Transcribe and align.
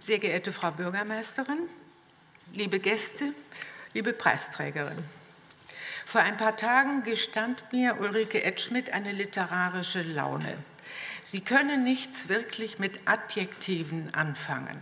Sehr 0.00 0.18
geehrte 0.18 0.52
Frau 0.52 0.72
Bürgermeisterin, 0.72 1.60
liebe 2.52 2.80
Gäste, 2.80 3.32
liebe 3.94 4.12
Preisträgerin. 4.12 4.98
Vor 6.04 6.20
ein 6.20 6.36
paar 6.36 6.56
Tagen 6.56 7.02
gestand 7.02 7.62
mir 7.72 7.98
Ulrike 8.00 8.42
Edschmidt 8.42 8.92
eine 8.92 9.12
literarische 9.12 10.02
Laune. 10.02 10.58
Sie 11.22 11.40
könne 11.40 11.78
nichts 11.78 12.28
wirklich 12.28 12.78
mit 12.78 13.00
Adjektiven 13.06 14.12
anfangen. 14.12 14.78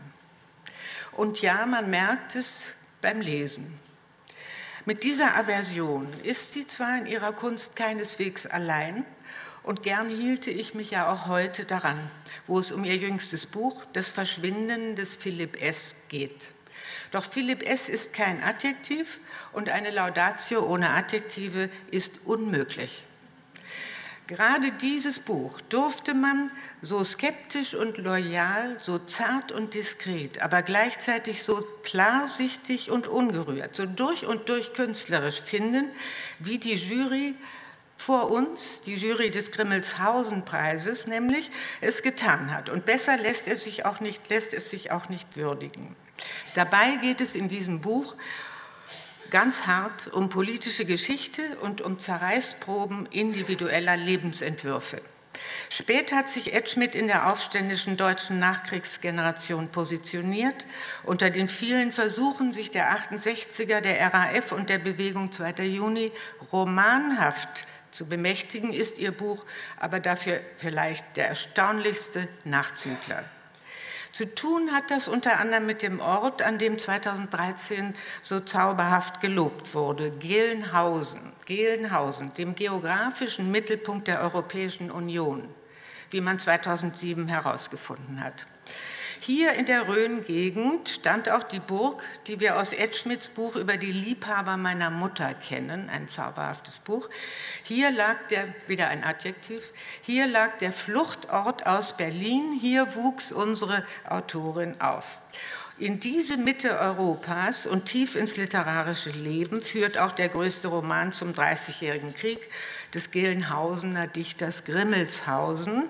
Und 1.13 1.43
ja, 1.43 1.65
man 1.67 1.91
merkt 1.91 2.35
es 2.35 2.57
beim 3.01 3.21
Lesen. 3.21 3.79
Mit 4.85 5.05
dieser 5.05 5.37
Aversion 5.37 6.09
ist 6.25 6.55
sie 6.55 6.67
zwar 6.67 6.99
in 6.99 7.07
ihrer 7.07 7.33
Kunst 7.33 7.77
keineswegs 7.77 8.47
allein, 8.47 9.05
und 9.65 9.83
gern 9.83 10.09
hielte 10.09 10.51
ich 10.51 10.75
mich 10.75 10.93
ja 10.93 11.11
auch 11.11 11.27
heute 11.27 11.65
daran, 11.65 11.99
wo 12.47 12.59
es 12.59 12.71
um 12.71 12.85
ihr 12.85 12.97
jüngstes 12.97 13.47
Buch, 13.47 13.83
Das 13.93 14.09
Verschwinden 14.09 14.95
des 14.95 15.17
Philipp 15.17 15.61
S. 15.61 15.95
geht. 16.09 16.53
Doch 17.11 17.25
Philipp 17.25 17.63
S. 17.63 17.89
ist 17.89 18.13
kein 18.13 18.43
Adjektiv 18.43 19.21
und 19.53 19.69
eine 19.71 19.91
Laudatio 19.91 20.65
ohne 20.65 20.91
Adjektive 20.91 21.71
ist 21.91 22.21
unmöglich. 22.27 23.05
Gerade 24.27 24.73
dieses 24.73 25.21
Buch 25.21 25.61
durfte 25.69 26.15
man 26.15 26.51
so 26.81 27.05
skeptisch 27.05 27.75
und 27.75 27.99
loyal, 27.99 28.79
so 28.81 28.99
zart 28.99 29.53
und 29.53 29.75
diskret, 29.75 30.41
aber 30.41 30.63
gleichzeitig 30.63 31.43
so 31.43 31.63
klarsichtig 31.83 32.91
und 32.91 33.07
ungerührt, 33.07 33.77
so 33.77 33.85
durch 33.85 34.25
und 34.25 34.49
durch 34.49 34.73
künstlerisch 34.73 35.43
finden, 35.43 35.91
wie 36.39 36.59
die 36.59 36.75
Jury 36.75 37.35
vor 37.97 38.31
uns, 38.31 38.81
die 38.83 38.97
Jury 38.97 39.31
des 39.31 39.51
Grimmelshausen-Preises, 39.53 41.07
nämlich 41.07 41.51
es 41.81 42.03
getan 42.03 42.53
hat. 42.53 42.69
Und 42.69 42.85
besser 42.85 43.17
lässt 43.17 43.49
es 43.49 43.65
sich 43.65 43.87
auch 43.87 44.01
nicht, 44.01 44.29
lässt 44.31 44.53
es 44.53 44.71
sich 44.71 44.91
auch 44.91 45.09
nicht 45.09 45.37
würdigen. 45.37 45.97
Dabei 46.55 46.97
geht 46.97 47.21
es 47.21 47.35
in 47.35 47.49
diesem 47.49 47.81
Buch 47.81 48.15
ganz 49.31 49.67
hart 49.67 50.09
um 50.13 50.29
politische 50.29 50.85
Geschichte 50.85 51.43
und 51.63 51.81
um 51.81 51.99
Zerreißproben 51.99 53.07
individueller 53.07 53.97
Lebensentwürfe. 53.97 55.01
Später 55.69 56.17
hat 56.17 56.31
sich 56.31 56.55
Edschmidt 56.55 56.95
in 56.95 57.09
der 57.09 57.33
aufständischen 57.33 57.97
deutschen 57.97 58.39
Nachkriegsgeneration 58.39 59.69
positioniert. 59.69 60.67
Unter 61.03 61.31
den 61.31 61.49
vielen 61.49 61.91
Versuchen, 61.91 62.53
sich 62.53 62.71
der 62.71 62.97
68er, 62.97 63.81
der 63.81 64.13
RAF 64.13 64.53
und 64.53 64.71
der 64.71 64.79
Bewegung 64.79 65.33
2. 65.33 65.65
Juni 65.65 66.13
romanhaft 66.53 67.67
zu 67.95 68.07
bemächtigen, 68.07 68.73
ist 68.73 68.99
ihr 68.99 69.13
Buch 69.13 69.45
aber 69.79 70.01
dafür 70.01 70.41
vielleicht 70.57 71.17
der 71.17 71.29
erstaunlichste 71.29 72.29
Nachzügler. 72.45 73.25
Zu 74.13 74.33
tun 74.33 74.71
hat 74.73 74.93
das 74.93 75.09
unter 75.09 75.41
anderem 75.41 75.67
mit 75.67 75.83
dem 75.83 75.99
Ort, 75.99 76.41
an 76.41 76.59
dem 76.59 76.79
2013 76.79 77.97
so 78.23 78.39
zauberhaft 78.39 79.21
gelobt 79.21 79.75
wurde, 79.75 80.13
Gelnhausen, 80.13 81.33
Gelnhausen, 81.47 82.33
dem 82.35 82.55
geografischen 82.55 83.51
Mittelpunkt 83.51 84.07
der 84.07 84.21
Europäischen 84.21 84.93
Union, 84.93 85.49
wie 86.11 86.21
man 86.21 86.39
2007 86.39 87.27
herausgefunden 87.27 88.23
hat. 88.23 88.47
Hier 89.27 89.55
in 89.55 89.65
der 89.65 89.89
Rhön-Gegend 89.89 90.87
stand 90.87 91.31
auch 91.31 91.45
die 91.45 91.59
Burg, 91.59 92.03
die 92.27 92.41
wir 92.41 92.61
aus 92.61 92.75
Edschmidts 92.75 93.31
Buch 93.31 93.57
über 93.57 93.79
die 93.79 93.91
Liebhaber 93.91 94.59
meiner 94.59 94.91
Mutter 94.91 95.33
kennen, 95.33 95.89
ein 95.89 96.09
zauberhaftes 96.09 96.79
Buch. 96.79 97.09
Hier 97.63 97.91
lag 97.91 98.17
der, 98.29 98.55
wieder 98.67 98.89
ein 98.89 99.03
Adjektiv, 99.03 99.73
hier 100.03 100.27
lag 100.27 100.59
der 100.59 100.73
Fluchtort 100.73 101.65
aus 101.65 101.97
Berlin, 101.97 102.59
hier 102.61 102.97
wuchs 102.97 103.33
unsere 103.33 103.87
Autorin 104.07 104.79
auf. 104.83 105.23
In 105.79 106.01
diese 106.01 106.37
Mitte 106.37 106.79
Europas 106.79 107.67
und 107.67 107.87
tief 107.87 108.17
ins 108.17 108.37
literarische 108.37 109.09
Leben 109.09 109.63
führt 109.63 109.97
auch 109.97 110.13
der 110.13 110.29
größte 110.29 110.69
Roman 110.69 111.15
zum 111.15 111.35
Dreißigjährigen 111.35 112.13
Krieg 112.13 112.51
des 112.93 113.11
Gelnhausener 113.11 114.07
Dichters 114.07 114.67
Grimmelshausen, 114.67 115.89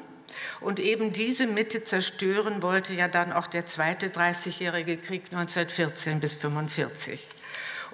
und 0.61 0.79
eben 0.81 1.13
diese 1.13 1.47
Mitte 1.47 1.85
zerstören 1.85 2.63
wollte 2.63 2.93
ja 2.95 3.09
dann 3.09 3.33
auch 3.33 3.47
der 3.47 3.67
zweite 3.67 4.11
Dreißigjährige 4.11 4.97
Krieg 4.97 5.25
1914 5.33 6.21
bis 6.21 6.35
1945. 6.35 7.29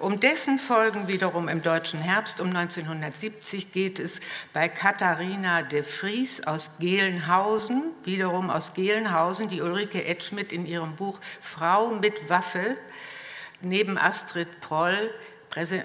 Um 0.01 0.19
dessen 0.19 0.57
Folgen 0.57 1.07
wiederum 1.07 1.47
im 1.47 1.61
deutschen 1.61 2.01
Herbst 2.01 2.41
um 2.41 2.47
1970 2.47 3.71
geht 3.71 3.99
es 3.99 4.19
bei 4.51 4.67
Katharina 4.67 5.61
de 5.61 5.83
Vries 5.83 6.41
aus 6.47 6.71
Gelnhausen, 6.79 7.83
wiederum 8.03 8.49
aus 8.49 8.73
Gelnhausen, 8.73 9.47
die 9.47 9.61
Ulrike 9.61 10.03
Edschmidt 10.03 10.51
in 10.53 10.65
ihrem 10.65 10.95
Buch 10.95 11.19
Frau 11.39 11.89
mit 11.91 12.29
Waffe 12.29 12.77
neben 13.61 13.95
Astrid 13.99 14.59
Proll 14.59 15.11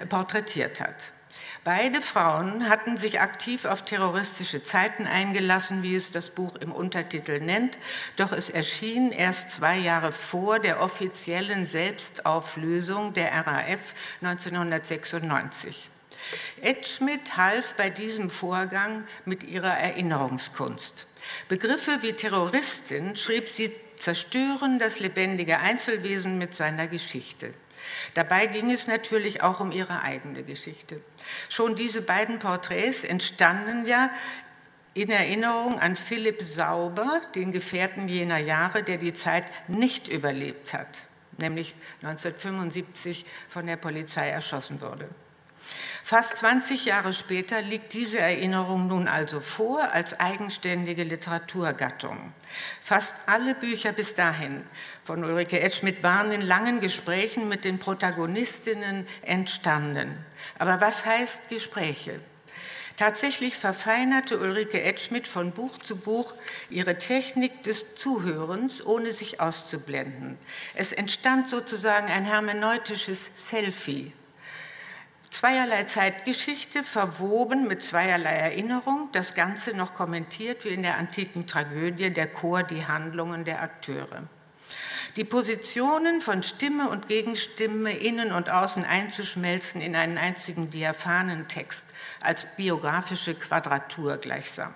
porträtiert 0.09 0.81
hat. 0.81 0.95
Beide 1.63 2.01
Frauen 2.01 2.69
hatten 2.69 2.97
sich 2.97 3.19
aktiv 3.19 3.65
auf 3.65 3.83
terroristische 3.83 4.63
Zeiten 4.63 5.05
eingelassen, 5.05 5.83
wie 5.83 5.95
es 5.95 6.11
das 6.11 6.29
Buch 6.29 6.55
im 6.55 6.71
Untertitel 6.71 7.39
nennt, 7.39 7.77
doch 8.15 8.31
es 8.31 8.49
erschien 8.49 9.11
erst 9.11 9.51
zwei 9.51 9.77
Jahre 9.77 10.13
vor 10.13 10.59
der 10.59 10.81
offiziellen 10.81 11.65
Selbstauflösung 11.65 13.13
der 13.13 13.31
RAF 13.33 13.93
1996. 14.21 15.89
Edschmidt 16.61 17.37
half 17.37 17.75
bei 17.75 17.89
diesem 17.89 18.29
Vorgang 18.29 19.03
mit 19.25 19.43
ihrer 19.43 19.77
Erinnerungskunst. 19.77 21.07
Begriffe 21.47 22.01
wie 22.01 22.13
Terroristin 22.13 23.15
schrieb 23.15 23.49
sie 23.49 23.73
zerstören 23.97 24.79
das 24.79 24.99
lebendige 24.99 25.59
Einzelwesen 25.59 26.37
mit 26.37 26.55
seiner 26.55 26.87
Geschichte. 26.87 27.51
Dabei 28.13 28.47
ging 28.47 28.71
es 28.71 28.87
natürlich 28.87 29.41
auch 29.41 29.59
um 29.59 29.71
ihre 29.71 30.01
eigene 30.01 30.43
Geschichte. 30.43 31.01
Schon 31.49 31.75
diese 31.75 32.01
beiden 32.01 32.39
Porträts 32.39 33.03
entstanden 33.03 33.85
ja 33.85 34.09
in 34.93 35.11
Erinnerung 35.11 35.79
an 35.79 35.95
Philipp 35.95 36.41
Sauber, 36.41 37.21
den 37.35 37.51
Gefährten 37.51 38.07
jener 38.07 38.39
Jahre, 38.39 38.81
der 38.81 38.97
die 38.97 39.13
Zeit 39.13 39.45
nicht 39.67 40.07
überlebt 40.07 40.73
hat, 40.73 41.03
nämlich 41.37 41.75
1975 42.01 43.25
von 43.47 43.67
der 43.67 43.75
Polizei 43.75 44.29
erschossen 44.29 44.81
wurde. 44.81 45.07
Fast 46.03 46.37
20 46.37 46.85
Jahre 46.85 47.11
später 47.11 47.61
liegt 47.61 47.93
diese 47.93 48.19
Erinnerung 48.19 48.87
nun 48.87 49.07
also 49.09 49.41
vor 49.41 49.91
als 49.91 50.17
eigenständige 50.19 51.03
Literaturgattung. 51.03 52.33
Fast 52.81 53.13
alle 53.25 53.53
Bücher 53.55 53.91
bis 53.91 54.15
dahin 54.15 54.63
von 55.03 55.23
Ulrike 55.23 55.59
Edschmidt 55.59 56.03
waren 56.03 56.31
in 56.31 56.41
langen 56.41 56.79
Gesprächen 56.79 57.49
mit 57.49 57.65
den 57.65 57.79
Protagonistinnen 57.79 59.05
entstanden. 59.21 60.17
Aber 60.57 60.79
was 60.79 61.05
heißt 61.05 61.49
Gespräche? 61.49 62.21
Tatsächlich 62.95 63.55
verfeinerte 63.55 64.39
Ulrike 64.39 64.81
Edschmidt 64.81 65.27
von 65.27 65.51
Buch 65.51 65.77
zu 65.77 65.97
Buch 65.97 66.33
ihre 66.69 66.97
Technik 66.97 67.63
des 67.63 67.95
Zuhörens, 67.95 68.83
ohne 68.83 69.11
sich 69.11 69.39
auszublenden. 69.39 70.37
Es 70.73 70.93
entstand 70.93 71.47
sozusagen 71.49 72.07
ein 72.07 72.25
hermeneutisches 72.25 73.29
Selfie 73.35 74.13
Zweierlei 75.37 75.83
Zeitgeschichte 75.83 76.81
verwoben 76.81 77.67
mit 77.67 77.83
zweierlei 77.83 78.31
Erinnerung, 78.31 79.09
das 79.11 79.35
Ganze 79.35 79.77
noch 79.77 79.93
kommentiert 79.93 80.65
wie 80.65 80.69
in 80.69 80.81
der 80.81 80.97
antiken 80.97 81.45
Tragödie 81.45 82.09
der 82.09 82.25
Chor 82.25 82.63
die 82.63 82.87
Handlungen 82.87 83.45
der 83.45 83.61
Akteure. 83.61 84.23
Die 85.15 85.23
Positionen 85.23 86.21
von 86.21 86.41
Stimme 86.41 86.89
und 86.89 87.07
Gegenstimme 87.07 87.91
innen 87.91 88.31
und 88.31 88.49
außen 88.49 88.83
einzuschmelzen 88.83 89.79
in 89.79 89.95
einen 89.95 90.17
einzigen 90.17 90.71
diaphanen 90.71 91.47
Text 91.47 91.85
als 92.19 92.47
biografische 92.55 93.35
Quadratur 93.35 94.17
gleichsam. 94.17 94.73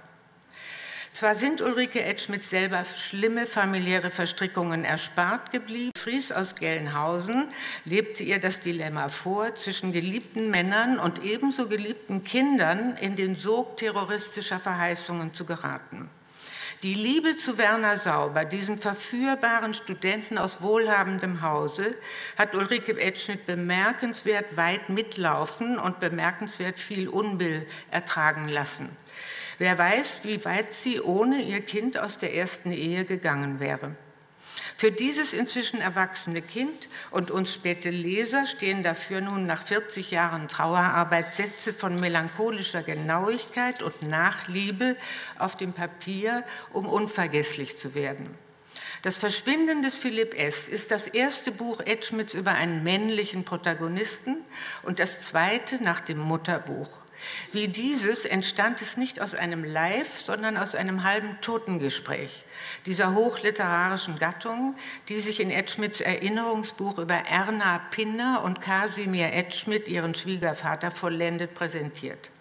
Zwar 1.13 1.35
sind 1.35 1.61
Ulrike 1.61 2.03
Edschmidt 2.03 2.43
selber 2.43 2.85
schlimme 2.85 3.45
familiäre 3.45 4.11
Verstrickungen 4.11 4.85
erspart 4.85 5.51
geblieben. 5.51 5.91
Fries 5.95 6.31
aus 6.31 6.55
Gelnhausen 6.55 7.49
lebte 7.83 8.23
ihr 8.23 8.39
das 8.39 8.61
Dilemma 8.61 9.09
vor, 9.09 9.53
zwischen 9.55 9.91
geliebten 9.91 10.49
Männern 10.49 10.99
und 10.99 11.23
ebenso 11.23 11.67
geliebten 11.67 12.23
Kindern 12.23 12.95
in 12.95 13.17
den 13.17 13.35
Sog 13.35 13.77
terroristischer 13.77 14.57
Verheißungen 14.59 15.33
zu 15.33 15.45
geraten. 15.45 16.09
Die 16.81 16.95
Liebe 16.95 17.37
zu 17.37 17.59
Werner 17.59 17.99
Sauber, 17.99 18.43
diesem 18.43 18.79
verführbaren 18.79 19.75
Studenten 19.75 20.39
aus 20.39 20.61
wohlhabendem 20.63 21.43
Hause, 21.43 21.93
hat 22.37 22.55
Ulrike 22.55 22.99
Edschmidt 22.99 23.45
bemerkenswert 23.45 24.57
weit 24.57 24.89
mitlaufen 24.89 25.77
und 25.77 25.99
bemerkenswert 25.99 26.79
viel 26.79 27.07
Unbill 27.07 27.67
ertragen 27.91 28.47
lassen. 28.47 28.89
Wer 29.61 29.77
weiß, 29.77 30.21
wie 30.23 30.43
weit 30.43 30.73
sie 30.73 30.99
ohne 31.01 31.39
ihr 31.39 31.61
Kind 31.61 31.95
aus 31.95 32.17
der 32.17 32.33
ersten 32.33 32.71
Ehe 32.71 33.05
gegangen 33.05 33.59
wäre. 33.59 33.95
Für 34.75 34.91
dieses 34.91 35.33
inzwischen 35.33 35.81
erwachsene 35.81 36.41
Kind 36.41 36.89
und 37.11 37.29
uns 37.29 37.53
späte 37.53 37.91
Leser 37.91 38.47
stehen 38.47 38.81
dafür 38.81 39.21
nun 39.21 39.45
nach 39.45 39.61
40 39.61 40.09
Jahren 40.09 40.47
Trauerarbeit 40.47 41.35
Sätze 41.35 41.73
von 41.73 41.93
melancholischer 41.93 42.81
Genauigkeit 42.81 43.83
und 43.83 44.01
Nachliebe 44.01 44.95
auf 45.37 45.55
dem 45.55 45.73
Papier, 45.73 46.43
um 46.73 46.87
unvergesslich 46.87 47.77
zu 47.77 47.93
werden. 47.93 48.33
Das 49.03 49.19
Verschwinden 49.19 49.83
des 49.83 49.95
Philipp 49.95 50.33
S. 50.33 50.67
ist 50.67 50.89
das 50.89 51.05
erste 51.05 51.51
Buch 51.51 51.81
Edschmidts 51.81 52.33
über 52.33 52.53
einen 52.53 52.81
männlichen 52.81 53.45
Protagonisten 53.45 54.37
und 54.81 54.97
das 54.97 55.19
zweite 55.19 55.83
nach 55.83 55.99
dem 55.99 56.17
Mutterbuch. 56.17 56.89
Wie 57.51 57.67
dieses 57.67 58.25
entstand 58.25 58.81
es 58.81 58.97
nicht 58.97 59.21
aus 59.21 59.35
einem 59.35 59.63
Live, 59.63 60.21
sondern 60.21 60.57
aus 60.57 60.75
einem 60.75 61.03
halben 61.03 61.39
Totengespräch 61.41 62.45
dieser 62.85 63.13
hochliterarischen 63.13 64.17
Gattung, 64.19 64.75
die 65.09 65.19
sich 65.19 65.39
in 65.39 65.51
Edschmidts 65.51 66.01
Erinnerungsbuch 66.01 66.97
über 66.97 67.15
Erna 67.15 67.79
Pinner 67.91 68.41
und 68.43 68.61
Kasimir 68.61 69.33
Edschmidt, 69.33 69.87
ihren 69.87 70.15
Schwiegervater, 70.15 70.91
vollendet 70.91 71.53
präsentiert. 71.53 72.31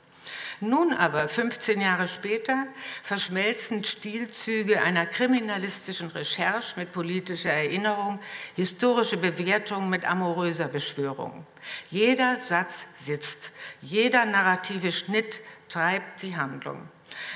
Nun 0.63 0.93
aber, 0.93 1.27
15 1.27 1.81
Jahre 1.81 2.07
später, 2.07 2.67
verschmelzen 3.03 3.83
Stilzüge 3.83 4.83
einer 4.83 5.07
kriminalistischen 5.07 6.09
Recherche 6.09 6.79
mit 6.79 6.93
politischer 6.93 7.53
Erinnerung, 7.53 8.21
historische 8.57 9.17
Bewertung 9.17 9.89
mit 9.89 10.05
amoröser 10.05 10.69
Beschwörung. 10.69 11.47
Jeder 11.91 12.41
Satz 12.41 12.87
sitzt, 12.97 13.53
jeder 13.81 14.25
narrative 14.25 14.93
Schnitt 14.93 15.41
treibt 15.69 16.23
die 16.23 16.37
Handlung. 16.37 16.89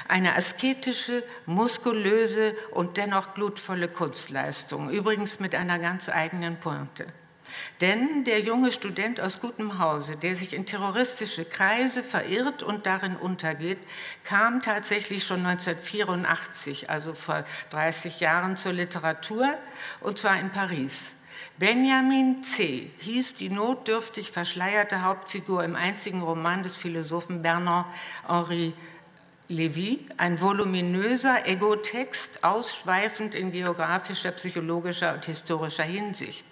Eine 0.09 0.35
asketische, 0.37 1.25
muskulöse 1.47 2.55
und 2.71 2.97
dennoch 2.97 3.29
blutvolle 3.29 3.89
Kunstleistung, 3.89 4.91
übrigens 4.91 5.41
mit 5.41 5.55
einer 5.55 5.79
ganz 5.79 6.09
eigenen 6.09 6.59
Pointe. 6.59 7.07
Denn 7.81 8.25
der 8.25 8.41
junge 8.41 8.73
Student 8.73 9.21
aus 9.21 9.41
gutem 9.41 9.79
Hause, 9.79 10.17
der 10.17 10.37
sich 10.37 10.55
in 10.55 10.67
terroristische 10.67 11.45
Kreise 11.45 12.03
verirrt 12.03 12.63
und 12.63 12.87
darin 12.87 13.17
untergeht, 13.17 13.79
kam 14.25 14.63
tatsächlich 14.63 15.25
schon 15.25 15.45
1984, 15.45 16.91
also 16.91 17.15
vor 17.15 17.45
30 17.71 18.21
Jahren, 18.21 18.57
zur 18.57 18.73
Literatur, 18.73 19.55
und 20.01 20.19
zwar 20.19 20.39
in 20.39 20.51
Paris. 20.51 21.05
Benjamin 21.59 22.43
C. 22.43 22.91
hieß 22.99 23.35
die 23.35 23.51
notdürftig 23.51 24.31
verschleierte 24.31 25.03
Hauptfigur 25.03 25.63
im 25.65 25.77
einzigen 25.77 26.23
Roman 26.23 26.63
des 26.63 26.77
Philosophen 26.77 27.43
Bernard-Henri 27.43 28.73
Lévy, 29.51 29.99
ein 30.17 30.41
voluminöser 30.41 31.47
Egotext, 31.47 32.43
ausschweifend 32.43 33.35
in 33.35 33.53
geografischer, 33.53 34.33
psychologischer 34.33 35.15
und 35.15 35.27
historischer 35.27 35.85
Hinsicht. 35.85 36.47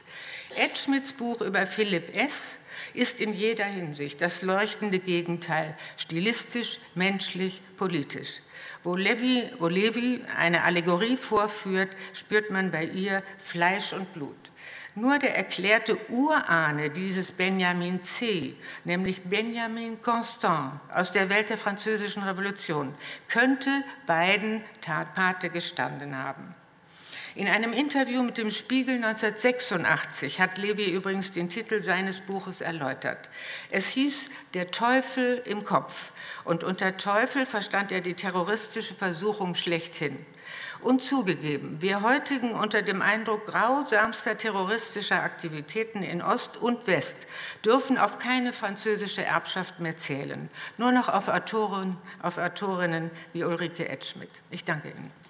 Edschmidts 0.56 1.15
Buch 1.15 1.41
über 1.41 1.67
Philipp 1.67 2.15
S. 2.15 2.59
ist 2.93 3.23
in 3.23 3.33
jeder 3.33 3.65
Hinsicht 3.65 4.21
das 4.21 4.43
leuchtende 4.43 4.99
Gegenteil, 4.99 5.75
stilistisch, 5.97 6.79
menschlich, 6.94 7.62
politisch. 7.79 8.43
Wo 8.85 8.94
Levi, 8.94 9.50
wo 9.59 9.69
Levi 9.69 10.21
eine 10.37 10.65
Allegorie 10.65 11.17
vorführt, 11.17 11.97
spürt 12.12 12.50
man 12.50 12.71
bei 12.71 12.85
ihr 12.85 13.23
Fleisch 13.39 13.94
und 13.94 14.12
Blut. 14.12 14.53
Nur 14.94 15.19
der 15.19 15.37
erklärte 15.37 15.97
Urahne 16.11 16.91
dieses 16.91 17.33
Benjamin 17.33 18.03
C., 18.03 18.55
nämlich 18.85 19.23
Benjamin 19.23 20.00
Constant 20.03 20.81
aus 20.93 21.12
der 21.12 21.31
Welt 21.31 21.49
der 21.49 21.56
Französischen 21.56 22.23
Revolution, 22.23 22.94
könnte 23.27 23.71
beiden 24.06 24.62
Tatpate 24.83 25.49
gestanden 25.49 26.17
haben. 26.17 26.55
In 27.34 27.49
einem 27.49 27.73
Interview 27.73 28.23
mit 28.23 28.37
dem 28.37 28.50
Spiegel 28.50 28.96
1986 28.96 30.38
hat 30.38 30.58
Levi 30.58 30.90
übrigens 30.90 31.32
den 31.32 31.49
Titel 31.49 31.82
seines 31.82 32.20
Buches 32.20 32.61
erläutert. 32.61 33.31
Es 33.70 33.87
hieß 33.88 34.26
Der 34.52 34.70
Teufel 34.70 35.40
im 35.46 35.64
Kopf 35.64 36.12
und 36.44 36.62
unter 36.62 36.99
Teufel 36.99 37.46
verstand 37.46 37.90
er 37.90 38.02
die 38.02 38.12
terroristische 38.12 38.93
Versuchung 38.93 39.55
schlechthin. 39.55 40.26
Und 40.82 41.00
zugegeben, 41.00 41.81
wir 41.81 42.02
heutigen 42.02 42.55
unter 42.55 42.82
dem 42.82 43.00
Eindruck 43.00 43.46
grausamster 43.46 44.37
terroristischer 44.37 45.23
Aktivitäten 45.23 46.02
in 46.02 46.20
Ost 46.20 46.58
und 46.58 46.87
West 46.87 47.26
dürfen 47.64 47.96
auf 47.96 48.19
keine 48.19 48.52
französische 48.52 49.25
Erbschaft 49.25 49.81
mehr 49.81 49.96
zählen, 49.96 50.50
nur 50.76 50.93
noch 50.93 51.08
auf 51.08 51.29
Autoren, 51.29 51.96
auf 52.20 52.37
Autorinnen 52.37 53.11
wie 53.32 53.44
Ulrike 53.44 53.88
Edschmidt. 53.88 54.43
Ich 54.50 54.67
danke 54.67 54.88
Ihnen. 54.90 55.23